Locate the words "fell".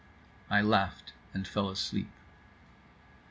1.47-1.69